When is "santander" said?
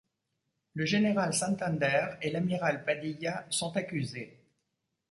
1.31-2.07